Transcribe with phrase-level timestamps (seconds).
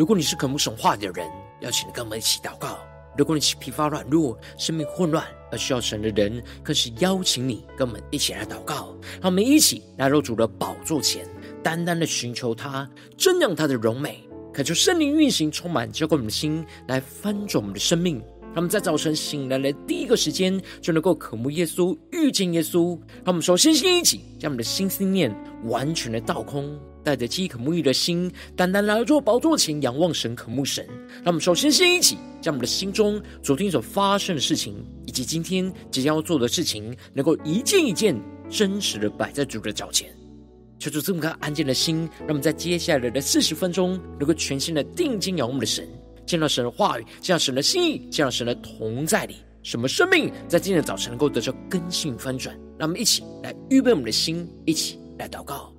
[0.00, 1.30] 如果你是渴慕神话的人，
[1.60, 2.78] 邀请你跟我们一起祷告；
[3.18, 5.22] 如果你是疲乏软弱、生命混乱
[5.52, 8.96] 而需要神的人，更是邀请你跟我们一起来祷告。
[9.20, 11.28] 让我们一起来到主的宝座前，
[11.62, 18.22] 单单的寻求他，瞻仰他的荣美，恳求圣灵运行，充满浇灌我们的心，来翻转我们的生命。
[18.52, 22.98] 让我们在早晨醒来的第一个时间，就能够渴慕耶稣、遇见耶稣。
[23.16, 25.30] 让我们首先先一起将我们的心思念
[25.64, 30.86] 完全的倒空，带着饥渴沐浴的心，单单来到宝座前仰望神、渴慕神。
[31.22, 34.74] 让我们首先先一起将我们的心中昨天所发生的事情，
[35.06, 38.14] 以及今天即将要做的事情，能够一件一件
[38.48, 40.08] 真实的摆在主的脚前。
[40.78, 45.86] 求主这么个安静的心，让我们在接下来的四十分钟，能够全心的定睛仰望我们的神。
[46.26, 52.56] 见到神的话语，见到神的心意，见到神的同在里，什么生命在今天的早晨能够得到更新翻转？
[52.78, 55.70] 让我们一起来预备我们的心，一起来祷告。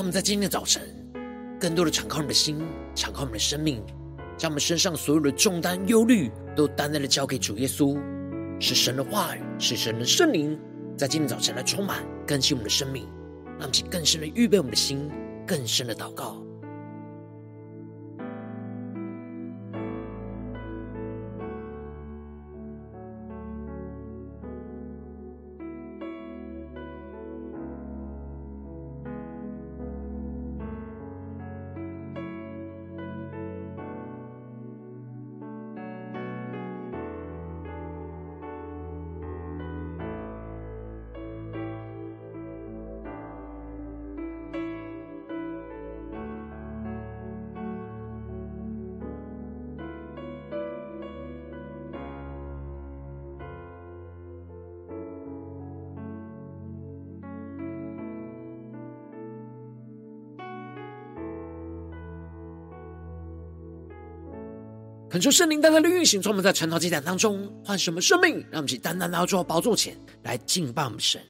[0.00, 0.82] 让我们在今天的早晨，
[1.60, 2.58] 更多的敞开我们的心，
[2.94, 3.84] 敞开我们的生命，
[4.38, 8.00] 将我们身上所有的重担、忧虑，都单单的交给主耶稣。
[8.58, 10.58] 是神的话语，是神的圣灵，
[10.96, 13.06] 在今天早晨来充满、更新我们的生命，
[13.58, 15.06] 让我们更深的预备我们的心，
[15.46, 16.39] 更深的祷告。
[65.10, 71.20] 恳求圣灵单单的运行，从我们在晨祷祭坛当中换什么生命，让我们去单单来到宝座前来敬拜我们神。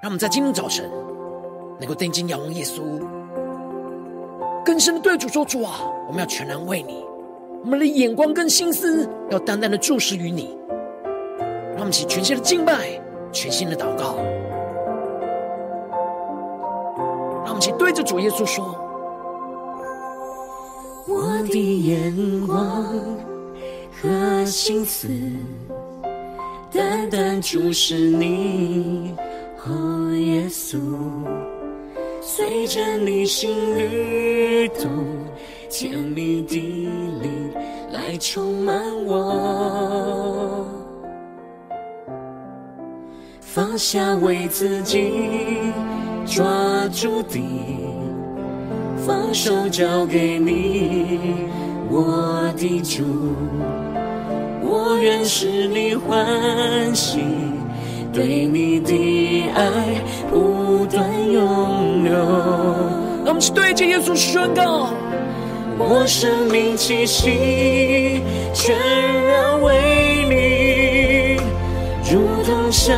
[0.00, 0.88] 让我们在今天早晨
[1.80, 3.00] 能够定睛仰望耶稣，
[4.64, 7.04] 更深的对主说：“主啊，我们要全然为你，
[7.64, 10.56] 我们的眼光跟心思要单单的注视于你。”
[11.74, 12.88] 让我们起全新的敬拜，
[13.32, 14.14] 全新的祷告。
[17.44, 18.91] 让我们起对着主耶稣说。
[21.52, 22.82] 的眼光
[24.00, 25.06] 和心思，
[26.72, 29.14] 单单注视你，
[29.66, 30.78] 哦，耶稣，
[32.22, 34.90] 随着你心律动，
[35.68, 36.56] 甜蜜的
[37.20, 37.52] 灵
[37.92, 40.66] 来充满我，
[43.42, 45.12] 放下为自己
[46.24, 47.38] 抓住的。
[49.06, 51.48] 放手交给你，
[51.90, 53.02] 我的主，
[54.62, 57.18] 我愿使你欢喜，
[58.12, 60.00] 对你的爱
[60.30, 62.14] 不断永留。
[63.24, 64.90] 我们去对着耶稣宣告，
[65.78, 68.20] 我生命气息
[68.54, 68.76] 全
[69.24, 71.40] 然为你，
[72.08, 72.96] 如同香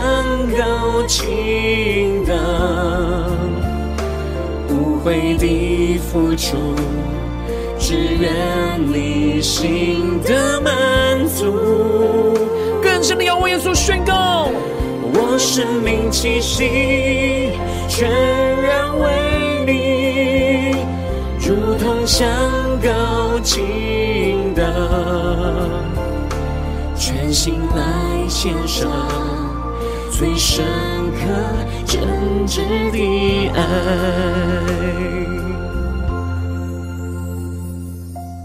[0.58, 2.34] 膏倾倒。
[5.04, 6.56] 回的付出，
[7.78, 10.72] 只愿你心的满
[11.28, 11.52] 足。
[12.82, 14.48] 更深的仰望耶稣宣告，
[15.02, 17.50] 我生命气息
[17.86, 18.10] 全
[18.62, 20.74] 然为你，
[21.38, 22.26] 如同香
[22.82, 24.62] 膏倾倒，
[26.96, 28.90] 全心来献上
[30.10, 30.64] 最深
[31.24, 31.30] 刻。
[31.86, 32.02] 真
[32.46, 33.60] 挚的爱，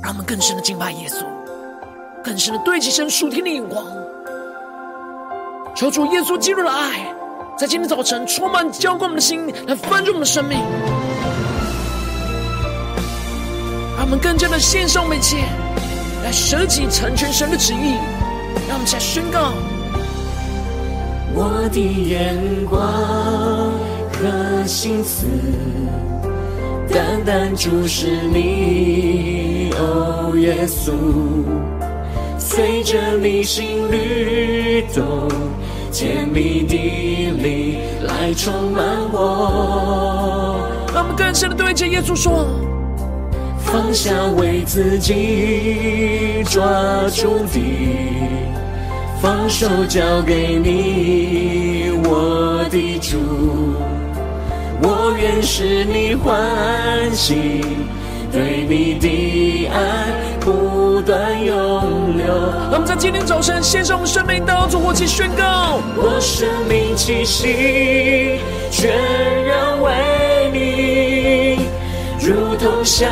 [0.03, 1.25] 让我们更深的敬拜耶稣，
[2.23, 3.83] 更深的对齐神属天的眼光，
[5.75, 7.11] 求主耶稣基督的爱
[7.57, 10.59] 在今天早晨充满浇灌我们的心，来翻转我们的生命，
[13.97, 15.37] 让我们更加的献上我们一切，
[16.23, 17.97] 来舍己成全神的旨意。
[18.67, 19.53] 让我们来宣告：
[21.33, 22.35] 我的眼
[22.65, 22.81] 光
[24.11, 25.25] 和心思，
[26.89, 30.91] 单单注视你，哦，耶稣，
[32.37, 35.27] 随着你心律动。
[35.91, 36.75] 甜蜜的
[37.31, 40.59] 灵来充满我，
[40.93, 42.45] 让我们更深的对着耶稣说：
[43.57, 46.63] 放下为自己抓
[47.09, 47.59] 住的，
[49.21, 53.17] 放手交给你，我的主，
[54.81, 57.61] 我愿使你欢喜，
[58.31, 59.79] 对你的爱。
[60.41, 62.25] 不断涌流。
[62.71, 65.79] 让我们在今天早晨献上我们生命，当作活祭宣告。
[65.95, 68.39] 我生命气息
[68.71, 68.89] 全
[69.43, 69.91] 然为
[70.53, 71.59] 你，
[72.25, 73.09] 如同香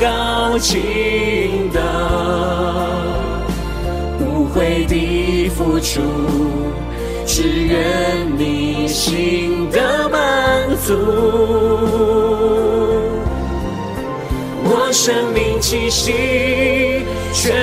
[0.00, 3.01] 膏倾倒，无
[4.52, 6.00] 悔的付出，
[7.26, 10.20] 只愿你心的满
[10.84, 10.92] 足。
[14.64, 16.12] 我生命气息
[17.32, 17.54] 全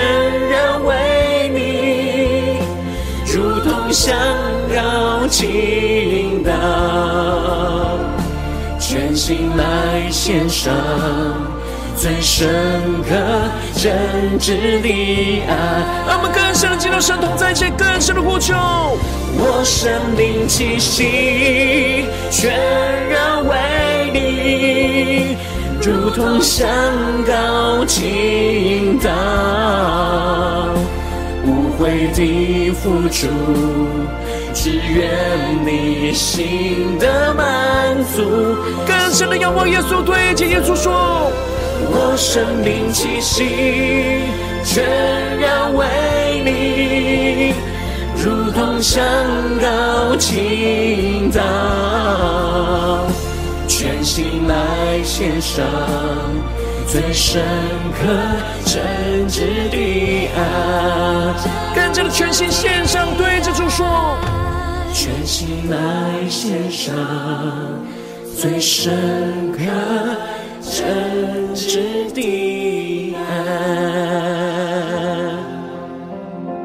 [0.49, 2.59] 然为你，
[3.31, 4.17] 如同香
[4.73, 6.51] 膏倾倒，
[8.79, 10.73] 全心来献上
[11.99, 12.49] 最深
[13.03, 13.09] 刻
[13.75, 15.51] 真挚的爱。
[16.07, 18.55] 让我们更深的进入神同在，一更深的呼求。
[19.35, 22.57] 我生命气息全
[23.09, 23.57] 然为
[24.13, 25.35] 你。
[25.81, 26.67] 如同香
[27.27, 29.09] 膏倾倒，
[31.45, 33.27] 无悔的付出，
[34.53, 35.09] 只愿
[35.65, 37.45] 你心的满
[38.15, 38.55] 足。
[38.87, 41.31] 更深的仰望耶稣，对着耶稣说：
[41.87, 44.25] 我生命气息
[44.63, 44.83] 全
[45.39, 45.85] 然为
[46.43, 47.53] 你，
[48.21, 49.03] 如同香
[49.61, 51.39] 膏倾倒。
[53.67, 55.63] 全心来献上
[56.85, 57.41] 最深
[57.93, 58.07] 刻
[58.65, 61.33] 真挚的爱，
[61.73, 64.17] 跟着全心献上，对着主说：
[64.93, 65.77] 全心来
[66.27, 66.93] 献上
[68.37, 69.59] 最深刻
[70.79, 73.43] 真挚的爱。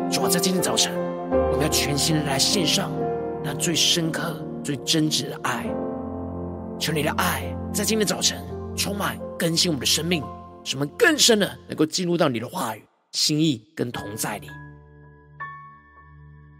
[0.08, 0.94] 主啊，在今天早晨，
[1.50, 2.92] 我们要全心来献上
[3.42, 5.66] 那最深刻、最真挚的爱。
[6.78, 8.40] 求你的爱在今天早晨
[8.76, 10.22] 充满更新我们的生命，
[10.62, 14.48] 使我们更深的能够进入到你的话语、心意跟同在里。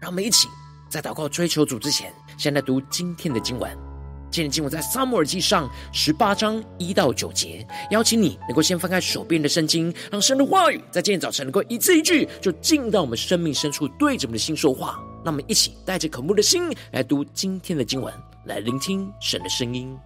[0.00, 0.48] 让我们一起
[0.88, 3.83] 在祷告追求主之前，先来读今天的经文。
[4.34, 7.64] 今天经文在撒母耳记上十八章一到九节。
[7.92, 15.00] 邀请你能够先翻开手边的圣经，让神的话语在今天早晨能够一字一句就进到我们生命深处，对着我们的心说话。
[15.25, 18.12] 让我们一起带着渴慕的心来读今天的经文。
[18.47, 19.97] 来聆听神的声音。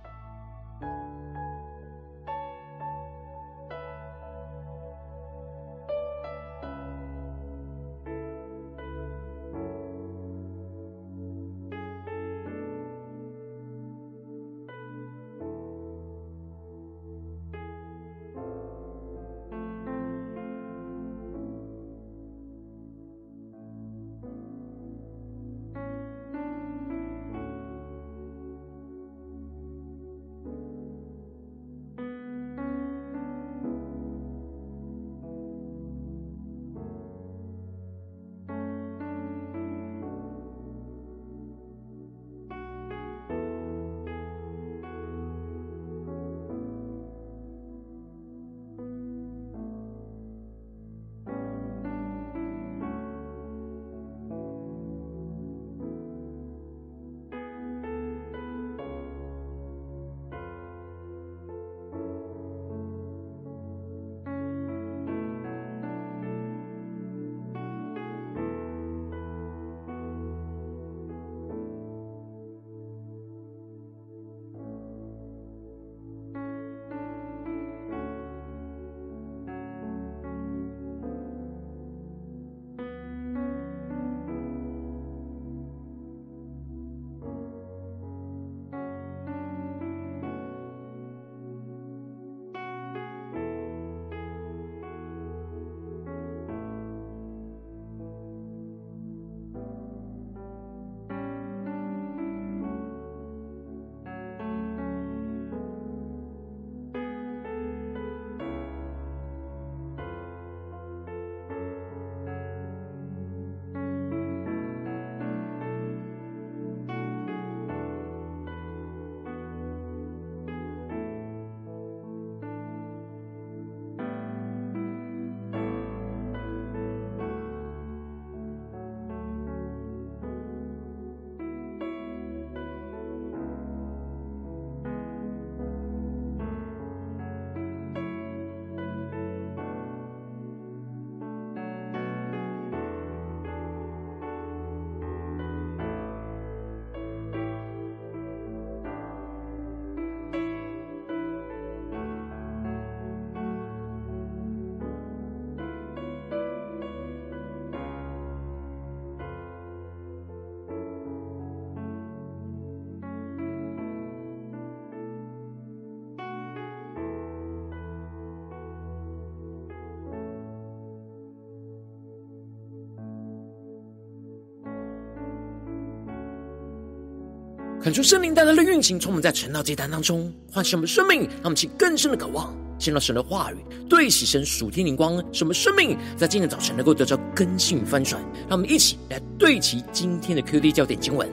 [177.89, 183.57] 感受圣灵带来的运行，充满在晨祷祭坛当中，唤醒我们生命，让我们起更深的渴望，见到神的话语，
[183.89, 188.21] 对齐神属天灵光，使我们生命在今天早晨能够得到更新与翻转。
[188.47, 191.27] 让我们一起来对齐今天的 QD 焦点经文，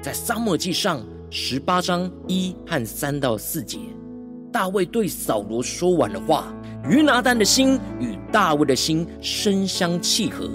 [0.00, 3.76] 在撒母耳记上十八章一和三到四节，
[4.52, 6.54] 大卫对扫罗说完的话，
[6.88, 10.48] 约拿单的心与大卫的心深相契合，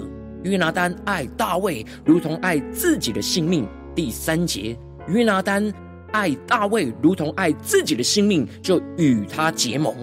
[0.44, 3.68] 约拿单爱大卫如同爱自己的性命。
[3.94, 4.74] 第三节。
[5.08, 5.72] 约拿单
[6.12, 9.94] 爱大卫如同爱自己的性命，就与他结盟。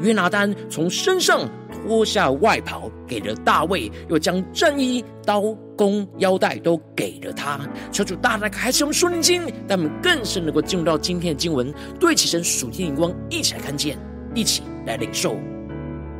[0.00, 5.40] 约拿单从身上脱下外袍，给了大卫，又将战衣、刀、
[5.76, 7.60] 弓、腰带都给了他。
[7.92, 13.96] 求主大大开启我们属灵经，让我们更深能够进入到今天的经文，对起神属天的光，一起来看见，
[14.34, 15.36] 一起来领受。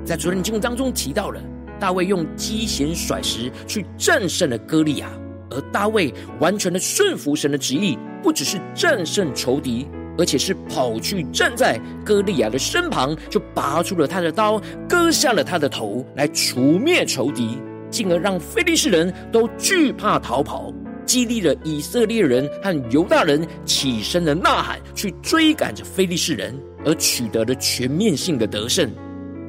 [0.05, 1.41] 在昨天的经文当中提到了，
[1.81, 5.11] 大卫用机弦甩石去战胜了歌利亚，
[5.55, 7.97] 而大卫完全的顺服神的旨意。
[8.23, 14.59] 不只是战胜仇敌，而且是跑去站在歌利亚的身旁，就拔出了他的刀，
[14.89, 17.59] 割下了他的头，来除灭仇敌，
[17.91, 20.73] 进而让非利士人都惧怕逃跑，
[21.05, 28.91] 激励了以色列人和犹大人起身的呐喊，去追赶着非利士人，而取得了全面性的得胜。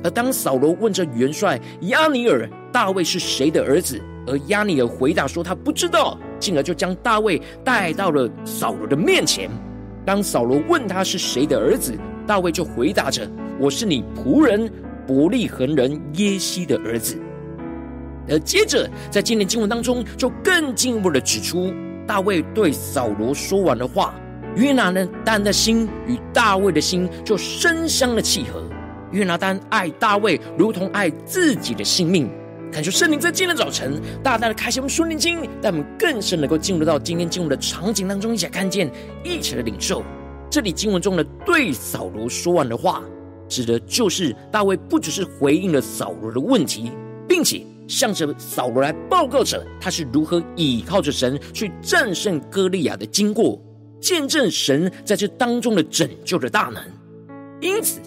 [0.05, 3.99] 而当扫罗问着元帅押尼尔，大卫是谁的儿子？
[4.27, 6.15] 而押尼尔回答说他不知道。
[6.37, 9.49] 进而就将大卫带到了扫罗的面前。
[10.05, 11.97] 当扫罗问他是谁的儿子，
[12.27, 14.71] 大卫就回答着：“我是你仆人
[15.07, 17.17] 伯利恒人耶西的儿子。”
[18.29, 21.73] 而接着在今天经文当中，就更进一步的指出，
[22.05, 24.13] 大卫对扫罗说完的话，
[24.55, 24.93] 约拿
[25.23, 28.61] 单的心与大卫的心就深相的契合。
[29.15, 32.29] 约拿单爱大卫如同爱自己的性命。
[32.71, 38.91] 感受圣灵在今天早晨，大大的开启我们属灵经，带我们更深能够进入到今天经文的场景当中，一起来看见，
[39.23, 40.03] 一起来领受。
[40.51, 43.01] 这里经文中的对扫罗说完的话，
[43.47, 46.91] 指的就是大卫不只是回应了扫罗的问题，
[47.29, 53.57] 并且向着扫罗来报告着他是如何倚靠着神去战胜歌利亚的经过，
[54.01, 56.83] 见证神在这当中的拯救的大能。
[57.61, 58.01] 因此。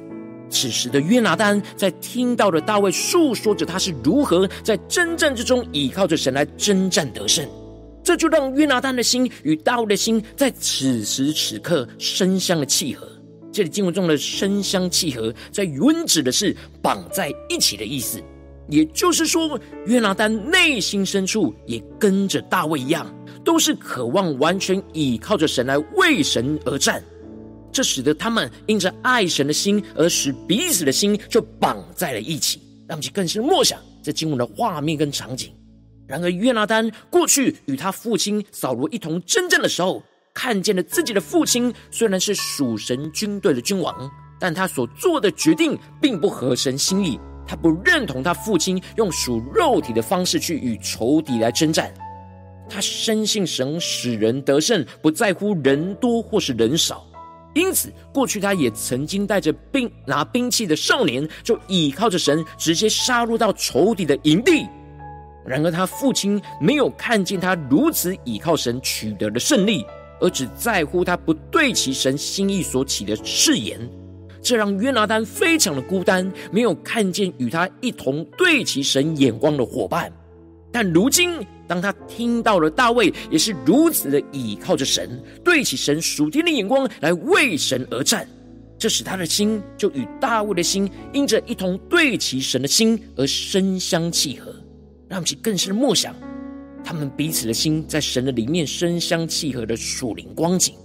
[0.51, 7.49] 此时的约拿单在听到了大卫诉说着他是如何在征战之中倚靠着神来征战得胜，
[8.03, 13.07] 这就让约拿单的心与大卫的心在此时此刻深相的契合。
[13.51, 18.23] 这里经文中的深相契合，在原指的是绑在一起的意思，
[18.69, 23.13] 也就是说，约拿单内心深处也跟着大卫一样，
[23.45, 27.03] 都是渴望完全倚靠着神来为神而战。
[27.79, 35.53] 这使得他们因着爱神的心，而使彼此的心就绑在了一起，让我们更深默想这经文的画面跟场景。
[36.05, 40.03] 然而约拿单过去与他父亲扫罗一同征战的时候，
[40.35, 47.17] 看见了自己的父亲虽然是属神军队的君王，但他所做的决定并不合神心意。
[47.47, 51.95] 他不认同他父亲用属肉体的方式去与仇敌来征战。
[52.69, 57.07] 他深信神使人得胜，不在乎人多或是人少。
[57.55, 64.67] 因此，过去他也曾经带着兵拿兵器的少年，就倚靠着神，直接杀入到仇敌的营地。
[65.45, 69.85] 然而，他父亲没有看见他如此倚靠神取得的胜利，
[70.21, 73.81] 而只在乎他不对其神心意所起的誓言，
[74.43, 80.13] 这让约拿单非常的孤单，没有看见与他一同对齐神眼光的伙伴。
[80.81, 88.25] 但如今，当他听到了大卫也是如此的倚靠着神，对起神属天的眼光来为神而战，
[88.79, 94.55] 这使他的心就与大卫的心因着一同对齐神的心而深相契合，
[95.09, 96.15] 让其更深的默想
[96.85, 100.77] 他们彼此的心在神的里面深相契合的属灵光景。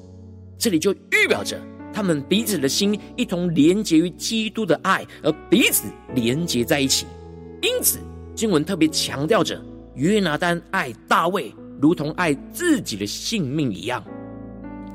[0.57, 1.61] 这里就预表着
[1.93, 5.83] 他们彼此的心一同连结于基督的爱，而彼此
[6.15, 7.05] 连结在一起。
[7.61, 7.99] 因此，
[8.33, 9.63] 经文特别强调着。
[9.95, 14.03] 约拿单爱大卫，如同爱自己的性命一样。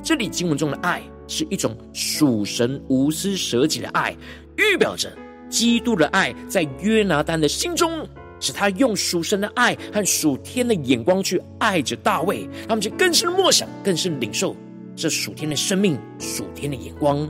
[0.02, 4.17] 这里经文中的爱，是一种属神无私舍己的爱，
[4.57, 5.12] 预表着
[5.49, 8.07] 基督的爱在约拿单的心中，
[8.40, 12.49] 使他用属神的爱和属天的眼光去爱着大卫。
[12.69, 14.57] 他们就更深默想，更深领受
[14.97, 17.28] 这属天的生命、属天的眼光。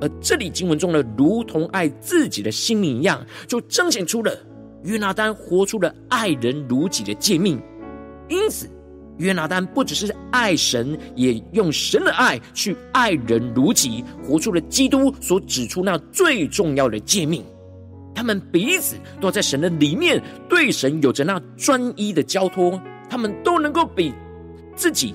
[0.00, 4.36] 而这里经文中的，如同爱自己的性命一样，就彰显出了。
[4.84, 7.60] 约拿单活出了爱人如己的诫命，
[8.28, 8.68] 因此
[9.18, 17.42] 约拿单不只是爱神，也用神的爱去爱人如己，活出了基督所指出那最重要的诫命。
[18.14, 24.12] 他们彼此都在神的里面，对神有着那专一的交托，他们都能够比
[24.76, 25.14] 自己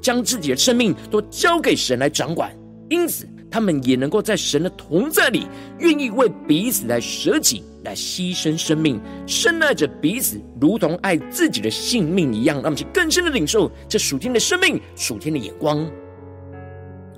[0.00, 2.50] 将自己的生命都交给神来掌管，
[2.88, 5.46] 因此他们也能够在神的同在里，
[5.78, 12.56] 愿意为彼此来舍己，来牺牲生命，深爱着彼此，如同爱自己的性命一样。
[12.56, 15.84] 让我们去更深的领受这属天的生命、属天的眼光。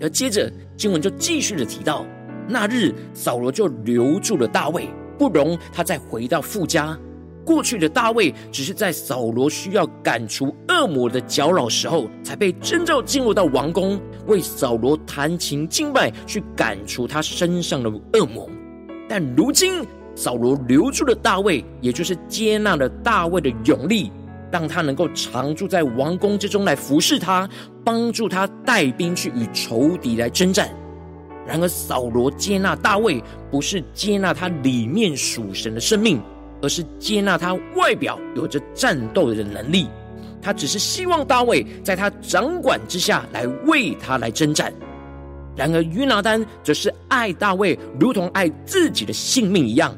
[0.00, 2.06] 而接着经文就继续的提到，
[2.48, 6.98] 那日扫罗就留住了大卫，不容他再回到父家。
[7.44, 18.48] 过去的大卫只是在扫罗需要赶除恶魔的搅扰时候，才被征召进入到王宫，为扫罗弹琴敬拜，去赶除他身上的恶魔。
[19.08, 24.10] 但如今扫罗留住了大卫，也就是接纳了大卫的勇力，
[24.50, 27.48] 让他能够常住在王宫之中来服侍他，
[27.84, 30.70] 帮助他带兵去与仇敌来征战。
[31.44, 36.20] 然而扫罗接纳大卫，不是接纳他里面属神的生命。
[36.62, 39.88] 而是接纳他外表有着战斗的能力，
[40.40, 44.72] 他只是希望大卫在他掌管之下来为他来征战。
[45.54, 49.94] 然而约拿单则是爱大卫如同爱自己的性命一样，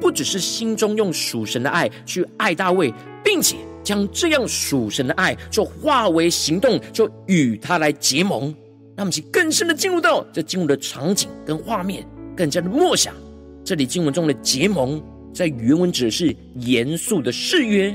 [0.00, 8.54] 不只是心中用属神的爱去爱大卫，并且将这样属神的爱就化为行动，就与他来结盟。
[8.96, 13.12] 让我们去更深的进入到这经文的场景跟画面，更加的默想
[13.64, 15.02] 这里经文中的结盟。
[15.34, 17.94] 在原文指的是严肃的誓约，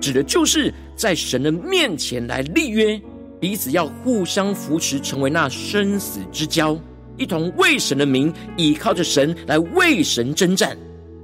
[0.00, 2.98] 指的就是在神的面前来立约，
[3.38, 6.80] 彼此要互相扶持，成为那生死之交，
[7.18, 10.74] 一同为神的名，倚靠着神来为神征战。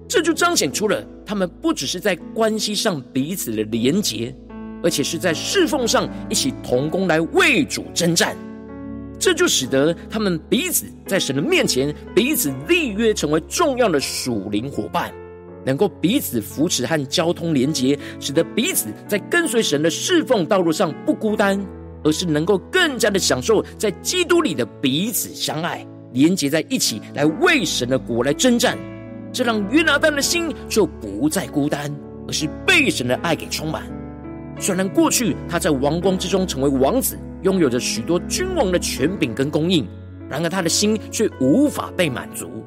[0.06, 4.34] 这就彰显出了他们不只是在关系上彼此的连结，
[4.82, 8.36] 而且是在侍奉上一起同工来为主征战。
[9.18, 15.10] 这就使得他们彼此在神的面前彼此立约，成为重要的属灵伙伴。
[15.68, 21.62] 能够彼此扶持和交通连结，使得彼此在跟随神的侍奉道路上不孤单，
[22.02, 28.78] 而是能够更加的享受在基督里的彼此相爱，连结在一起来为神的国来征战。
[29.30, 31.94] 这让约拿单的心就不再孤单，
[32.26, 33.82] 而是被神的爱给充满。
[34.58, 39.86] 虽然过去他在王宫之中成为王子，拥有着许多君王的权柄跟供应，
[40.30, 42.64] 然而他的心却无法被满足。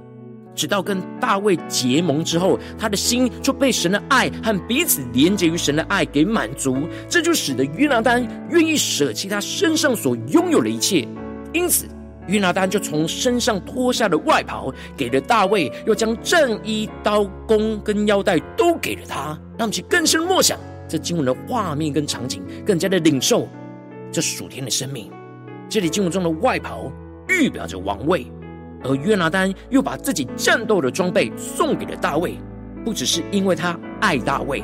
[0.53, 11.07] 直到跟大卫结盟之后，他的心就被神的爱和彼此连接于神的爱给满足，这就使得约拿单愿意舍弃他身上所拥有的一切。
[11.53, 11.85] 因此，
[12.27, 23.47] 约拿单就从身上脱下了外袍，给了大卫，又将战衣、刀弓跟腰带都给了他，让其更深默想这经文的画面跟场景，更加的领受
[24.11, 25.09] 这属天的生命。
[25.69, 26.91] 这里经文中的外袍
[27.29, 28.25] 预表着王位。
[28.83, 32.37] 而约拿单又把自己战斗的装备送给了大卫，
[32.83, 34.63] 不只是因为他爱大卫，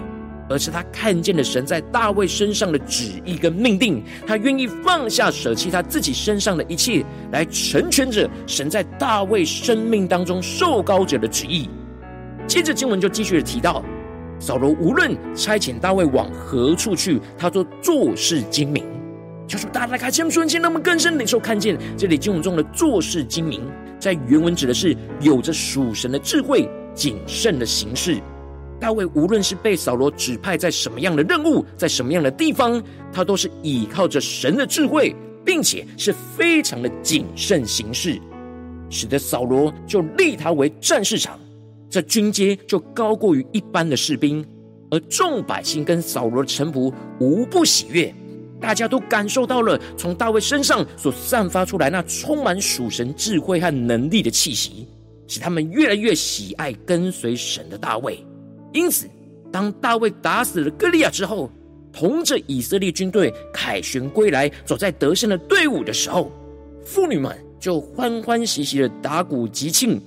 [0.50, 11.70] 而是他看见了神在大卫身上的旨意跟命定，他愿意放下舍弃他自己身上的一切，来成全着神在大卫生命当中受膏者的旨意。
[12.48, 13.84] 接着经文就继续的提到，
[14.40, 18.84] 扫罗无论差遣大卫往何处去，他都做事精明。
[19.48, 23.62] 就是大大开启我们瞬间，让我们更深领受看见这里经文中的做事精明。
[24.08, 28.22] 在原文指的是有着属神的智慧、谨慎的行事。
[28.80, 38.18] 大卫无论是被扫罗指派在什么样的任务，在什么样的地方，他都是倚靠着神的智慧，并且是非常的谨慎行事，
[38.90, 41.38] 使得扫罗就立他为战士长，
[41.90, 44.42] 这军阶就高过于一般的士兵，
[44.90, 48.16] 而众百姓跟扫罗的臣仆无不喜悦。
[48.60, 54.88] 大家都感受到了从大卫身上所散发出来那充满属神智慧和能力的气息，
[55.28, 58.24] 使他们越来越喜爱跟随神的大卫。
[58.74, 59.08] 因此，
[59.52, 61.50] 当大卫打死了歌利亚之后，
[61.94, 66.32] 同着以色列军队凯旋归来，走在得胜的队伍的时候，
[66.84, 70.02] 妇女们就欢欢喜喜的打鼓集庆、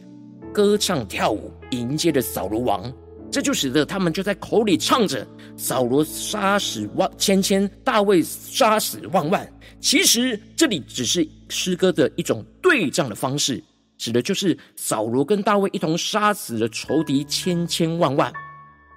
[0.52, 2.92] 歌唱跳舞，迎接着扫罗王。
[3.30, 9.48] 这就使得他们就在口里唱着“扫罗杀死万千千，大卫杀死万万”。
[9.80, 13.62] 其实这里只是诗歌的一种对仗的方式，
[13.96, 18.32] 指的就是扫罗跟大卫一同杀死了仇敌千千万万。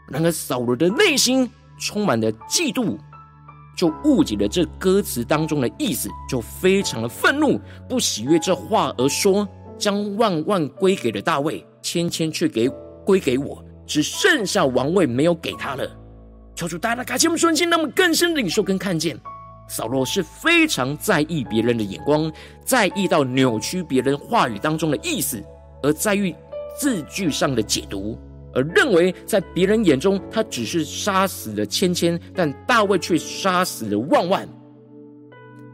[0.09, 2.97] 然而扫罗的内心充满了嫉妒，
[3.77, 12.67] 就误解了这歌词当中的意思，就非常的愤怒，不喜悦这话而说，将万万归给了大卫，千千却给
[13.05, 13.63] 归给我。
[13.85, 15.89] 只剩下王位没有给他了，
[16.55, 19.19] 求主大大开启我们瞬间，让我们更深的领受跟看见，
[19.67, 22.31] 扫罗是非常在意别人的眼光，
[22.65, 25.43] 在意到扭曲别人话语当中的意思，
[25.81, 26.33] 而在于
[26.77, 28.17] 字句上的解读，
[28.53, 34.47] 而认为在别人眼中他只是杀死了千千，但大卫却杀死了万万。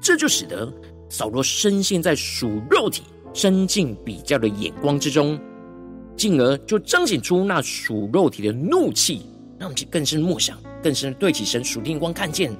[0.02, 0.72] 这就使得
[1.10, 5.38] 扫罗深陷在属肉体、争竞比较的眼光之中，
[6.20, 9.22] 进而就彰显出那属肉体的怒气。
[9.58, 12.52] 让我们去更深默想，更深对起神属天光，看见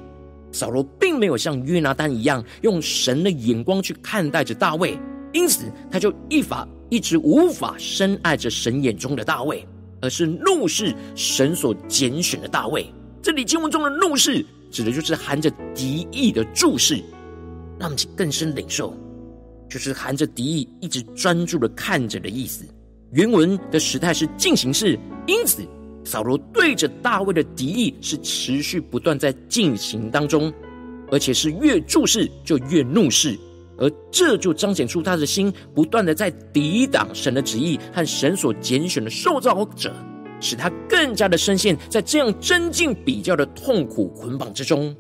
[0.52, 4.98] 扫罗并没有像约拿单一样用神的眼光去看待着大卫，
[5.34, 9.66] 因此他就一法一直无法深爱着神眼中的大卫，
[10.02, 12.86] 而是怒视神所拣选的大卫。
[13.22, 16.96] 这里经文中的怒视，指的就是含着敌意的注视。
[17.78, 18.94] 让我们去更深领受，
[19.70, 22.66] 就是含着敌意一直专注的看着的意思。
[23.12, 25.62] 原文的时态是进行式，因此。
[26.06, 30.52] 扫罗对着大卫的敌意是持续不断在进行当中，
[31.12, 33.38] 而且是越注视就越怒视，
[33.78, 39.94] 而这就彰显出他的心不断的在抵挡神的旨意和神所拣选的受造者，
[40.40, 44.96] 使他更加的深陷在这样争竞比较的痛苦捆绑之中。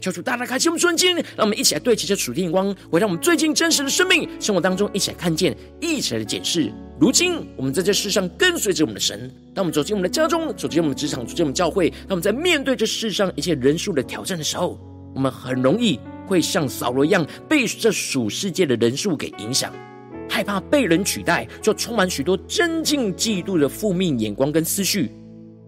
[0.00, 6.72] 求主大大开启我们的眼睛，让我们一起来对齐这属天眼光，回到我们最近真实的生命生活当中，一起来看见，一起来检视。
[7.00, 14.78] 如今我们在这世上跟随着我们的神，当我们走进我们的家中，走进我们的职场，走进我们教会，当我们在面对这世上一切人数的挑战的时候，
[15.14, 19.72] 我们很容易会像扫罗一样被这属世界的人数给影响，
[20.28, 25.10] 害怕被人取代，就充满许多争竞嫉妒的负面眼光跟思绪。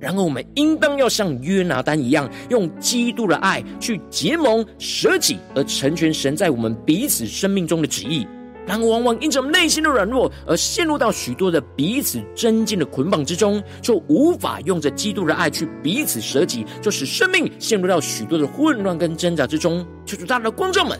[0.01, 8.27] 然而，我们应当要像约拿单一样，用基督的爱去结盟、舍己，而成全神在我们彼此生命中的旨意。
[8.67, 19.87] 然而，往往因着内心的软弱，而陷入到许多的彼此争竞的捆绑之中，就无法用着基督的爱去彼此舍己，就使生命陷入到许多的混乱跟挣扎之中。
[20.07, 20.99] 求主大大的光照们，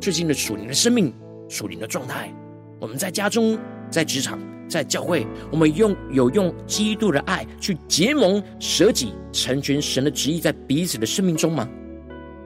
[0.00, 1.10] 最近的属灵的生命、
[1.48, 2.30] 属灵的状态，
[2.78, 3.58] 我们在家中、
[3.90, 4.38] 在职场。
[4.68, 11.68] 在教会，我们用有用基督的爱去结盟、舍己、成全神的旨意，在彼此的生命中吗？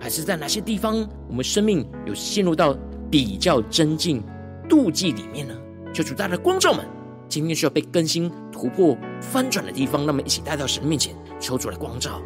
[0.01, 2.77] 还是在哪些地方，我们生命有陷入到
[3.11, 4.23] 比较、争竞、
[4.69, 5.55] 妒忌里面呢？
[5.93, 6.85] 求主大的光照们，
[7.29, 12.21] 今天需要被更新、突破、翻转的地方，那么一起带到神面前，求主来光照。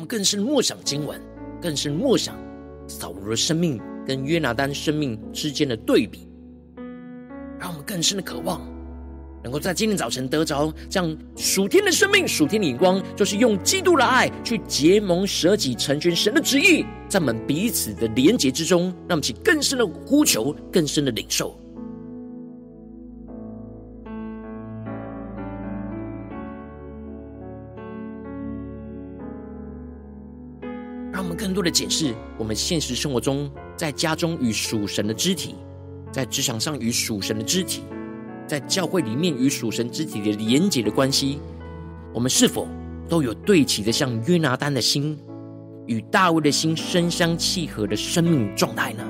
[0.00, 1.20] 们更是默想经文，
[1.60, 2.34] 更是默想
[2.88, 6.26] 扫罗的生命跟约拿单生命之间的对比，
[7.58, 8.62] 让我们更深的渴望，
[9.44, 21.54] 能够在今天早晨得着这样属天的生命、属天的眼光，就是用基督的爱去结盟、舍己、成全神的旨意，在我们彼此的连结之中，让我们起更深的呼求、更深的领受。
[31.60, 35.54] 更多的检视我们现实生活中，在家中与属神的肢体，
[36.10, 37.82] 在职场上与属神的肢体，
[38.46, 41.38] 在教会里面与属神肢体的连结的关系，
[42.14, 42.66] 我们是否
[43.10, 45.18] 都有对齐的像约拿单的心，
[45.86, 49.04] 与大卫的心深相契合的生命状态呢？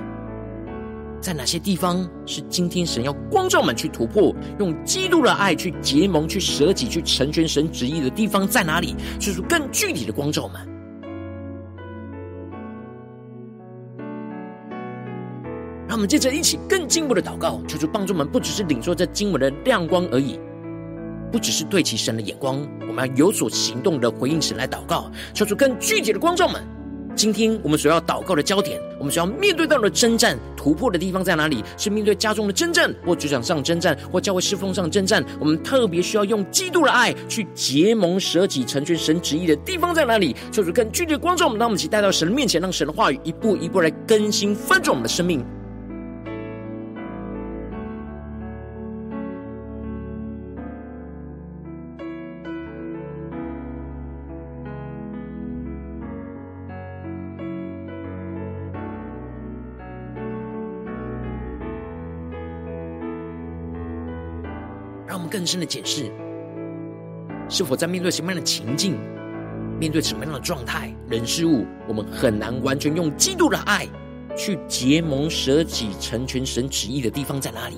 [1.20, 8.96] 在哪些地方是今天神要光照们去突破，用基督的爱去结盟、去舍己、去成全神旨意的地方在哪里？
[9.20, 10.48] 就是更具体的光照。
[10.48, 10.60] 们
[16.00, 20.40] 我们接着一起更进一步的祷告，求主帮助我们，不只是领受这经文的亮光而已，
[21.30, 26.62] 不只是对齐神的眼光，我们要有所行动的回应神来祷告，求主更具体的光照们。
[27.14, 31.62] 今天我们所要祷告的焦点，我们所要面对到的征战突破的地方在哪里？
[31.76, 35.22] 是面对家中的征战，或职场上征战，或教会侍奉上征战？
[35.38, 40.34] 我们特别需要用基督的爱去结盟、舍己、成全神旨意的地方在哪里？
[40.50, 45.44] 求主更具体的光照我们，让我们一起带到神的面前，让神的话语一步一步来更新翻转我们的生命。
[65.30, 66.10] 更深的解释，
[67.48, 68.98] 是否在面对什么样的情境，
[69.78, 73.86] 面对什么样的状态、人事物，我们很难完全用基督的爱
[74.36, 77.76] 去结盟、舍己、成全神旨意的地方在哪里？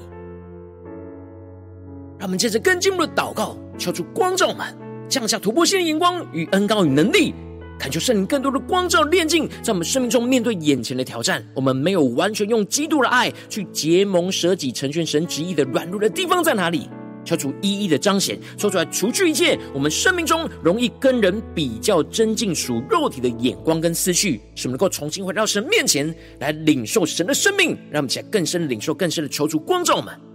[2.18, 4.66] 让我们接着更进一步的祷告，求主光照我们，
[5.08, 7.34] 降下突破性的眼光与恩膏与能力，
[7.78, 16.88] 恳求圣灵更多的光照炼净，在我们生命中面对眼前的挑战，我们没有完全用基督的爱去结盟舍己成全神旨意的软弱的地方在哪里？
[17.24, 30.31] 求主一一的彰显，说出来，除去一切我们生命中容易跟人比较、增进属肉体的眼光跟思绪，使我们能够重新回到神面前来领受神的生命，让我们起来更深领受、更深的求主光照我们。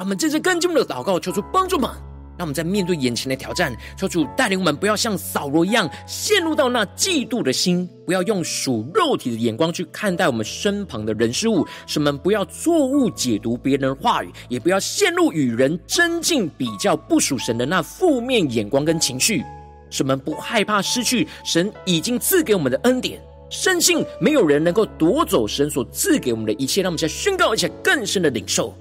[0.00, 1.90] 让我们这次跟进一步的祷告，求主帮助们。
[2.38, 19.44] 让我们在面对眼前的挑战，求主带领我们，不要像扫罗一样陷入到那嫉妒的心，不要用属肉体的眼光去看待我们身旁的人事物，使我们不要错误解读别人的话语，也不要陷入与人争竞比较不属神的那负面眼光跟情绪，
[19.90, 26.80] 使我们不害怕失去神已经赐给我们的恩典，深信没有人能够夺走神所赐给我们的一切。
[26.80, 28.74] 让我们再宣告一下更深的领受。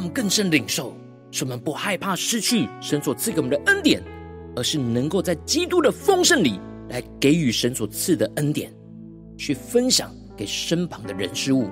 [0.00, 0.96] 们更深领受，
[1.30, 4.02] 使我们不害怕失去神所赐给我们的恩典，
[4.56, 6.58] 而是能够在基督的丰盛里
[6.88, 8.72] 来给予神所赐的恩典，
[9.36, 11.68] 去分享给身旁的人事物。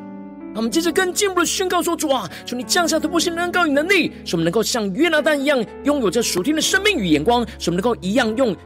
[0.54, 8.56] 我们接着更进一步的宣告说：主啊，求你降下突破性的恩膏与能力，使我们能够像约拿单一样，拥有着属天的生命与眼光，使我们能够一样用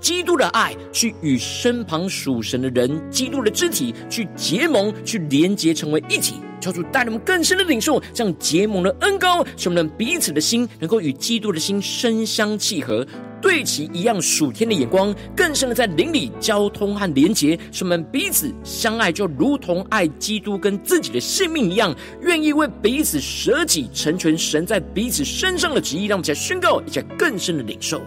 [0.00, 6.36] 基督的爱去与身旁属神的人、基督的肢体去结盟、去连结，成为一体。
[6.60, 13.06] 求主带领我们更深的领受，这样结盟的恩膏，使我们彼此的心能够与基督的心深相契合，
[13.40, 26.04] 对齐一样属天的眼光，更深的在灵里交通和连结，使我们彼此相爱，就如同爱基督跟自己的性命一样，愿意为彼此舍己，成全神在彼此身上的旨意。
[26.04, 28.02] 让我们起来宣告一下更深的领受。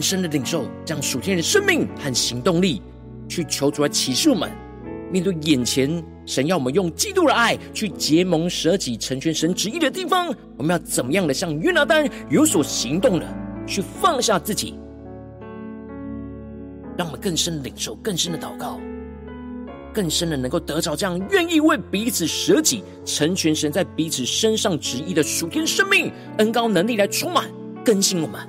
[0.00, 2.80] 更深的领受，将属天的生命和行动力，
[3.28, 4.50] 去求主来启示我们。
[5.12, 13.26] 面对眼前神要我们用基督的爱去结盟舍己成全神旨意的地方，我们要怎么样的像约拿单有所行动的
[13.66, 14.72] 去放下自己，
[16.96, 18.80] 让我们更深的领受，更深的祷告，
[19.92, 27.50] 更深的能够得着这样愿意为彼此舍己成全神在彼此身上旨意的属天生命恩膏能力来充满
[27.84, 28.40] 更新我们。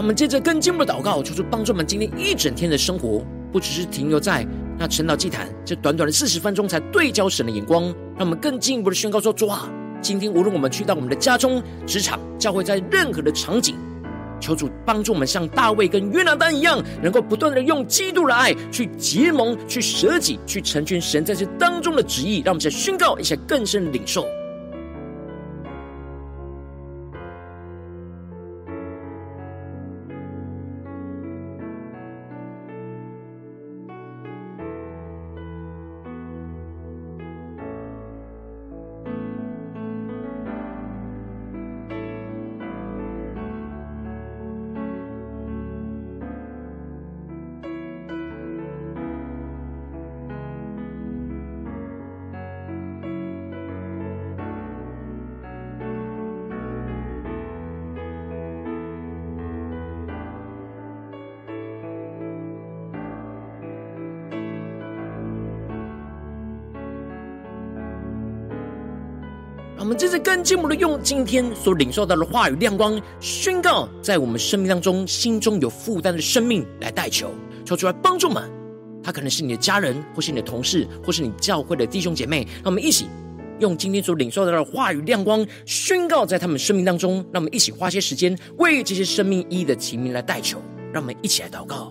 [0.00, 4.46] 我们接着更进一步的祷告，求主帮助我们今天一整天的生活，不只是停留在
[4.78, 7.84] 那晨祷祭坛这短短的四十分钟才对焦神的眼光，
[8.16, 13.76] 让我们更进一步的宣告说：主啊，今天无论我们去到我们的家中、职场、教会，在任何的场景，
[14.40, 24.26] 求主帮助我们像大卫跟约拿单一样，能够不断的用基督的爱去结盟、去舍己、去成全神在这当中的旨意，让我们再宣告一下更深的领受。
[69.80, 77.30] 我们这次更进一步的用今天所领受到的话语亮光，宣告在我们生命当中，心中有负担的生命来代求，
[77.64, 78.42] 求主来帮助我们。
[79.02, 82.46] 他可能是你的家人，或是你的同事，或是你教会的弟兄姐妹。
[82.56, 83.06] 让我们一起
[83.58, 87.14] 用今天所领受到的话语亮光，宣告在他们生命当中。
[87.32, 90.62] 让我们一起花些时间为这些生命一一的提名来代求。
[90.92, 91.90] 让我们一起来祷告。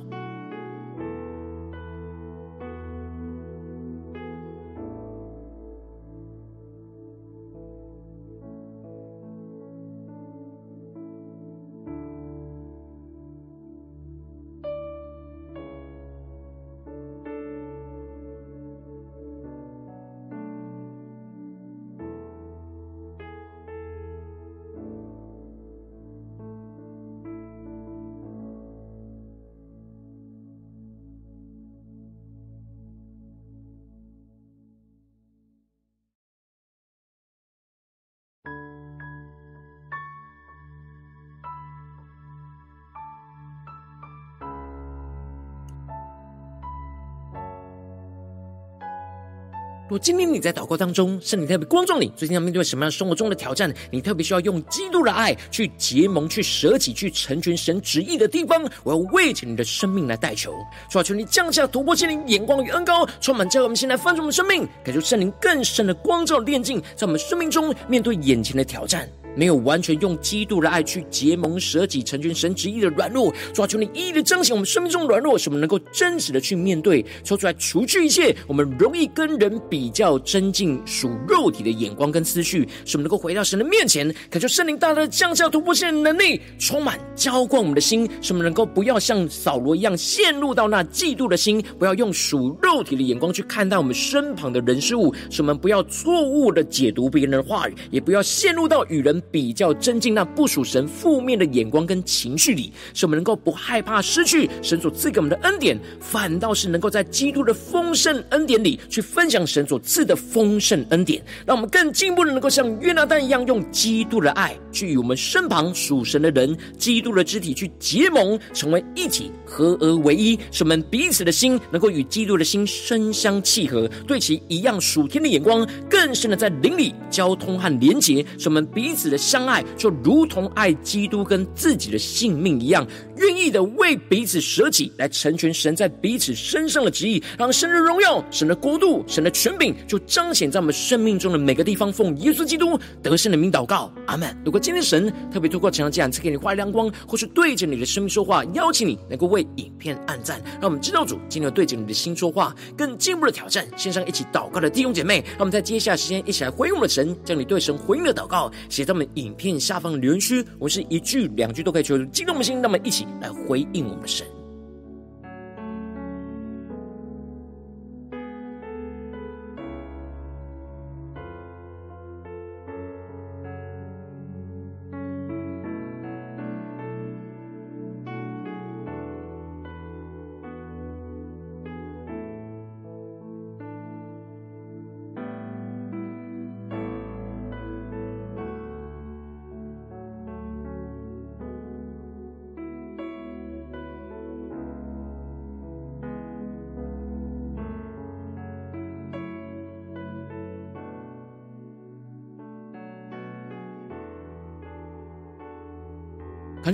[50.01, 53.73] 今天你在祷告当中，圣灵特别光照你，最近要面对什么样生活中的挑战？
[53.91, 60.53] 你特别需要用基督的爱去结盟、去舍己、去成全神旨意的地方，我要为着你的生命来代求，
[60.89, 69.09] 求求你降下突破心灵眼光与恩高，充满在我们现在翻转我们生命，感受圣灵更深的光照的炼净，在我们生命中面对眼前的挑战。
[69.35, 99.18] 没有完全用基督的爱去结盟舍己成全神旨意的软弱，主啊，求你一一的彰显我们生命中软弱，使我们能够真实的去面对，抽出来除去一切我们容易跟人比较、增进属肉体的眼光跟思绪，使我们能够回到神的面前，感受圣灵大大的降下突破性的能力，充满浇灌我们的心，使我们能够不要像扫罗一样陷入到那嫉妒的心，不要用属肉体的眼光去看待我们身旁的人事物，使我们不要错误的解读别人的话语，也不要陷入到与人。
[99.31, 129.17] 比较增进那不属神负面的眼光跟情绪里，使我们能够不害怕失去神所赐给我们的恩典，反倒是能够在基督的丰盛恩典里去分享神所赐的丰盛恩典，让我们更进一步的能够像约拿单一样，用基督的爱去与我们身旁属神的人、基督的肢体去结盟，成为一体，合而为一，使我们彼此的心能够与基督的心深相契合，对其一样属天的眼光，更深的在灵里交通和连结，使我们彼此的。
[129.17, 132.87] 相爱就如同爱基督跟自己的性命一样，
[133.17, 141.91] 愿意的为彼此舍己，来成全神在彼此身上的旨意，让神的荣耀、神的国度、神的权柄就彰显在我们生命中的每个地方。
[141.91, 144.35] 奉耶稣基督得胜的名祷告，阿门。
[144.45, 153.67] 如果今天神特别透过这样这样赐给你画亮光，或是对着你的生命说话，邀请你能够为影片按赞，让我们知道主今天对着你的心说话，更进一步的挑战。
[153.75, 164.27] 线上一起祷告的弟兄姐妹，让我们在接下来时间一起来回应我们的神，将你对神回应的祷告写在们影片下方留言区，我是一句两句都可以求助激动的心，那么一起来回应我们的神。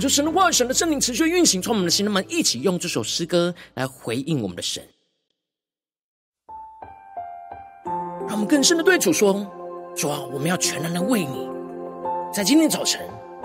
[0.08, 4.82] 神的话、神的圣灵持续运行，从我们的心，那么一起用这首诗歌来回应我们的神，
[8.20, 9.46] 让我们更深的对主说：
[9.94, 11.48] 主啊，我们要全然的为你，
[12.32, 13.00] 在今天早晨，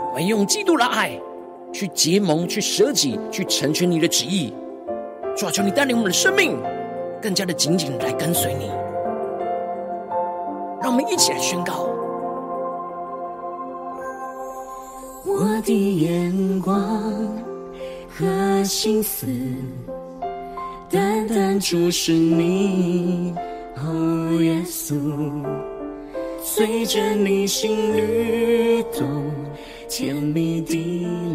[0.09, 1.20] 我们用基督的爱
[1.74, 4.53] 去结盟、去舍己、去成全你的旨意。
[5.38, 6.57] 主啊，求你带领我们的生命
[7.22, 8.68] 更加的紧紧的来跟随你。
[10.82, 11.90] 让我们一起来宣告。
[15.24, 16.74] 我的眼光
[18.09, 19.28] 和心思，
[20.89, 23.34] 单单注视你，
[23.78, 24.95] 哦，耶稣，
[26.41, 29.07] 随着你心律动，
[29.88, 30.74] 甜蜜的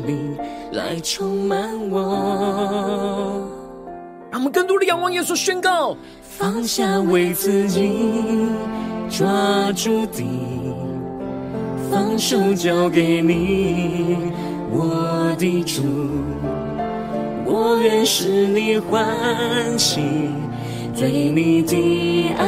[0.04, 0.36] 灵
[0.72, 3.48] 来充满我。
[4.32, 7.88] 让我们更多的仰望耶稣，宣告：放下为自己
[9.08, 10.24] 抓住的。
[11.90, 14.16] 放手交给你，
[14.70, 15.82] 我的主，
[17.44, 19.06] 我愿使你欢
[19.78, 20.00] 喜，
[20.98, 22.46] 对你的爱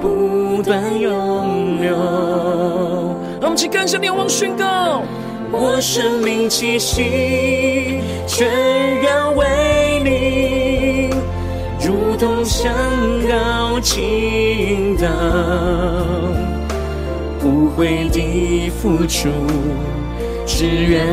[0.00, 1.96] 不断涌流。
[3.40, 5.02] 让我们去更深的仰望宣告，
[5.50, 8.46] 我生命气息全
[9.00, 9.46] 然为
[10.04, 11.10] 你，
[11.86, 12.72] 如同香
[13.28, 15.06] 膏倾倒。
[17.76, 19.28] 为你付出，
[20.46, 21.06] 只愿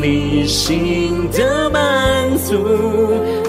[0.00, 2.54] 你心的满足。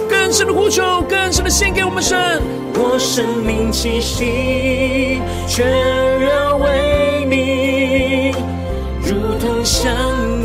[0.09, 2.41] 更深的呼求，更深的献给我们神。
[2.73, 5.65] 我生命气息全
[6.19, 8.31] 然为你，
[9.01, 9.93] 如同香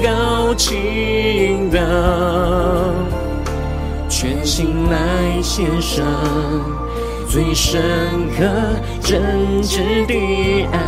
[0.03, 1.81] 膏倾倒，
[4.09, 6.05] 全心来献上。
[7.31, 7.81] 最深
[8.37, 8.45] 刻、
[9.01, 10.79] 真挚的爱，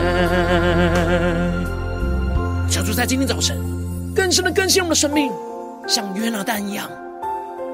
[2.68, 3.57] 小主在今天早晨
[4.12, 5.30] 更深的更新我们的生命，
[5.86, 6.90] 像约拿单一样，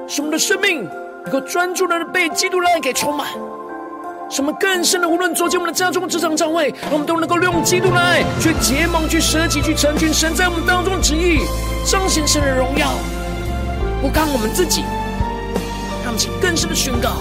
[0.07, 0.87] 使我们的生命
[1.23, 3.29] 能够专注的被基督的爱给充满。
[4.29, 11.39] 什么更深的，无论走进我们的家中、职场、教会，让我们都能够利用基督的爱去结盟、去舍己、去成全神在我们当中的旨意，
[11.87, 12.91] 彰显神的荣耀，
[13.99, 14.83] 不靠我们自己，
[16.05, 17.13] 让我们更深的宣告。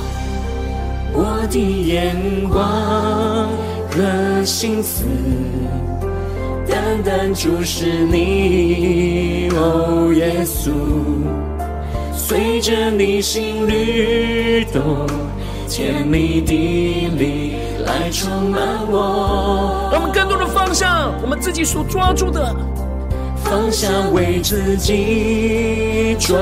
[1.12, 2.14] 我的眼
[2.48, 3.48] 光
[3.90, 5.04] 和心思，
[6.68, 10.70] 单单注视你，哦，耶稣，
[12.14, 15.06] 随着你心律动，
[15.68, 16.52] 甜蜜的
[17.16, 17.54] 灵
[17.84, 19.88] 来充满我。
[19.90, 22.54] 让我们更多的放下我们自己所抓住的，
[23.42, 26.36] 放下为自己抓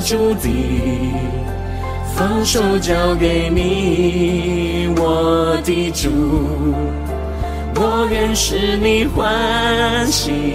[0.00, 0.48] 住的。
[2.14, 6.08] 放手交给你，我的主，
[7.74, 10.52] 我愿使你欢喜，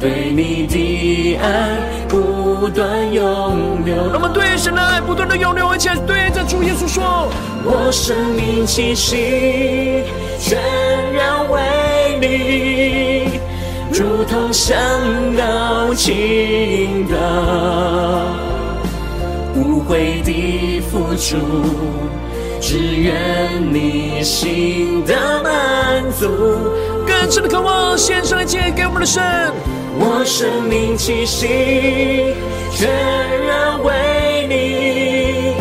[0.00, 1.78] 对你的爱
[2.08, 3.94] 不断涌流。
[4.12, 7.28] 让我们对神的爱不断的涌流，而且对着主耶稣说：
[7.64, 10.02] 我生命气息
[10.40, 10.58] 全
[11.12, 11.60] 然为
[12.20, 13.38] 你，
[13.92, 14.76] 如同香
[15.36, 17.16] 膏倾倒。
[19.58, 21.36] 无悔的付出，
[22.60, 23.12] 只愿
[23.72, 26.28] 你心的满足。
[27.06, 29.20] 更深的渴望，献上一切给我们的神。
[29.98, 31.48] 我生命气息
[32.72, 32.88] 全
[33.46, 35.54] 然为你，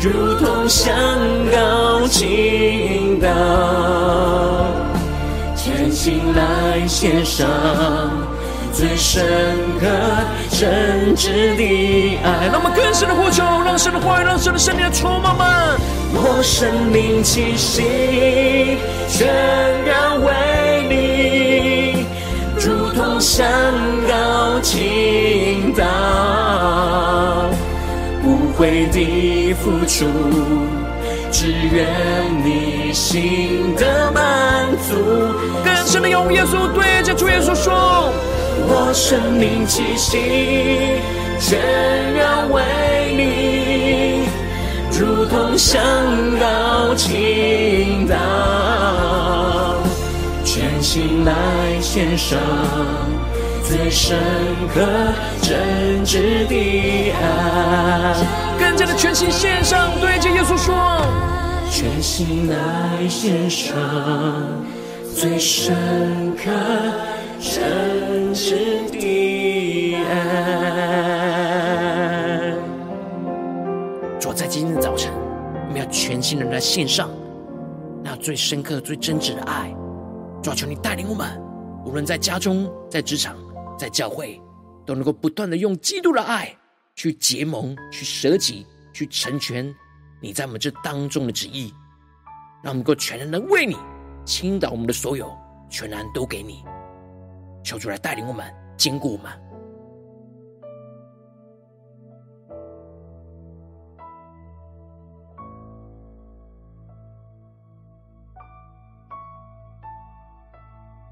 [0.00, 0.96] 如同香
[1.52, 3.28] 膏倾倒，
[5.54, 7.46] 全心来献上。
[8.76, 9.24] 最深
[9.80, 9.86] 刻、
[10.50, 15.46] 真挚的爱，让我们更深的呼求，让神的话语，让神的圣灵来充满们。
[16.12, 18.76] 我生命气息
[19.08, 19.26] 全
[19.86, 22.04] 然为你，
[22.60, 23.50] 如同山
[24.06, 27.48] 高倾倒，
[28.22, 30.04] 无悔的付出，
[31.32, 31.86] 只愿
[32.44, 34.22] 你心的满
[34.86, 35.32] 足。
[35.64, 38.12] 更深的用耶稣对着主耶稣说。
[38.58, 41.00] 我生命气息
[41.38, 41.60] 全
[42.14, 42.62] 然为
[43.14, 44.26] 你，
[44.98, 45.82] 如同香
[46.40, 48.16] 膏倾倒，
[50.44, 51.32] 全心来
[51.80, 52.38] 献上
[53.62, 54.18] 最深
[54.72, 54.80] 刻
[55.42, 58.16] 真挚的爱。
[58.58, 60.74] 更加的全心献上，对着耶稣说，
[61.70, 63.76] 全心来献上
[65.14, 66.50] 最深刻。
[67.38, 67.62] 真
[76.26, 77.08] 心的来献上
[78.02, 79.72] 那最深刻、最真挚的爱。
[80.42, 81.40] 主啊求你带领我们，
[81.84, 83.36] 无论在家中、在职场、
[83.78, 84.40] 在教会，
[84.84, 86.52] 都能够不断的用基督的爱
[86.96, 89.72] 去结盟、去舍己、去成全
[90.20, 91.72] 你在我们这当中的旨意，
[92.60, 93.76] 让我们够全然的为你
[94.24, 95.32] 倾倒我们的所有，
[95.70, 96.64] 全然都给你。
[97.62, 99.32] 求主来带领我们，坚固我们。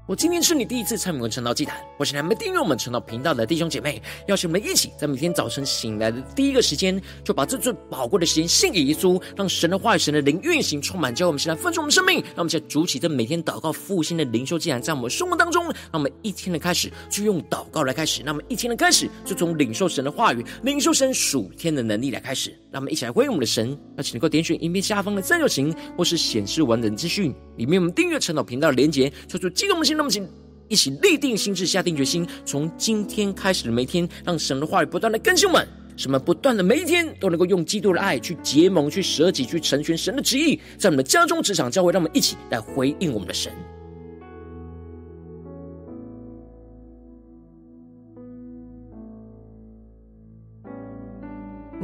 [0.07, 12.17] 我今天是你第一次参与我们晨祷祭坛，我是还没订阅我们晨祷频道的弟兄姐妹，邀请我们一起在每天早晨醒来的第一个时间，就把这最宝贵的时间献给耶稣，让神的话语、神的灵运行充满，教我们现在分盛我们生命。
[12.17, 22.55] 让我们现在筑起这每天祷告复兴的灵修祭坛，在我们生活当中，让我们一天的开始就用祷告来开始，那么一天的开始就从领受神的话语、领受神属天的能力来开始。
[22.71, 29.94] 让我们一起来回应我们的神，那请能够点选影片下方的三角形，或是显示完整资讯里面我们订阅晨祷频道的连结，求主激动我们心。
[29.95, 30.27] 那么，请
[30.67, 43.51] 一起立定心智，下定决心，从今天开始的每一天，让神的话语不断的更新我们，什么不断的每一天都能够用基督的爱去结盟、去舍己、去成全神的旨意，在我们的家中、职场、教会，让我们一起来回应我们的神。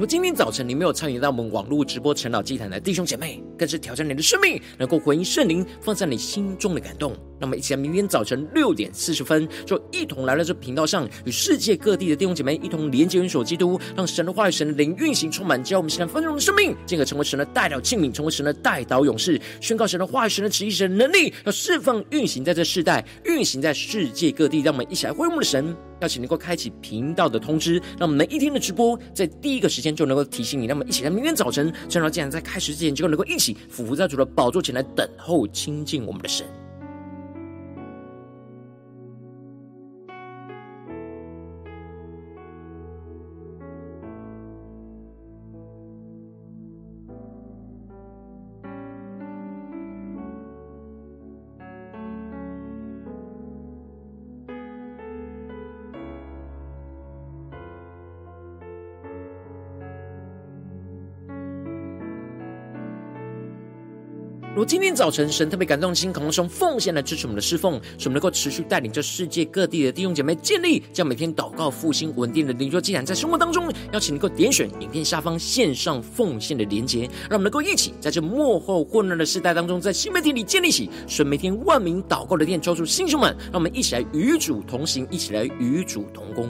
[0.01, 7.15] 如果今天早晨你没有参与到我们网络直播晨祷祭坛的弟兄姐妹，更是挑战你的生命，能够回应圣灵放在你心中的感动。
[7.39, 24.61] 那么，一起来明天早晨六点四十分，就一同来到这频道上，与世界各地的弟兄姐妹一同连接、元首基督，让神的话语、神的灵运行充满，教我们现在丰盛的生命，进而成为神的代表器皿，成为神的代祷勇士，宣告神的话语、神的旨意、神的能力，要释放运行在这世代，运行在世界各地。
[24.61, 25.90] 让我们一起来回应我们的神。
[26.01, 30.67] 邀请能够开启频道的通知，让我们每一天的直播在第一个时间就能够提醒你。
[30.67, 36.45] 那么，一起在明天早晨，趁着既然在开始之前，就能够一起俯伏在主的宝座前来等候亲近我们的神。
[64.71, 86.47] 今天早晨神特别感动的心，渴望用奉献来支持我们的侍奉，使我们能够持续带领着世界各地的弟兄姐妹建立，将每天祷告复兴稳定的灵修祭坛，在生活当中，邀请能够点选影片下方线上奉献的连结，让我们能够一起在这幕后混乱的时代当中，在新媒体里建立起使每天万名祷告的殿，抽出弟兄们，让我们一起来与主同行，一起来与主同工。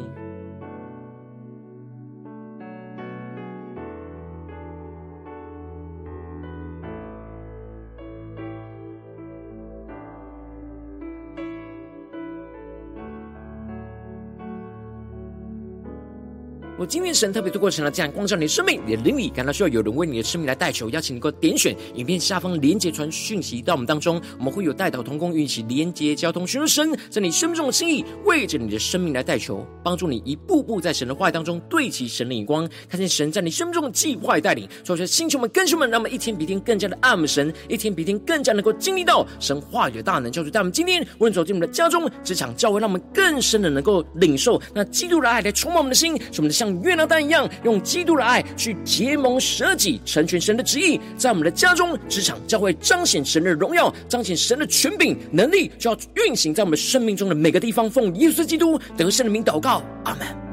[16.85, 34.67] 今天神特别透过神来这样光照你的生命，你的灵里感到需要有人为你的生命来代求，邀请你能够点选影片下方连结传讯息到我们当中，我们会有代祷同工与你一起连结交通，寻求神在你生命中的心意，为着你的生命来代求，帮助你一步步在神的话语当中对齐神的眼光，看见神在你生命中的计划带领。
[34.83, 57.89] 所以说，星球们、更新们，让我们一天比一天更加的爱我们神，一天比一天更加能够经历到神话语的大能，就是带我们今天无论走进我们的家中、职场、教会，让我们更深的能够领受那基督的爱来充满我们的心，使我们的相像约拿单一样，用基督的爱去结盟舍己，成全神的旨意，在我们的家中、职场、教会，彰显神的荣耀，彰显神的权柄能力，就要运行在我们生命中的每个地方。
[57.89, 60.50] 奉耶稣基督得胜的名祷告，阿门。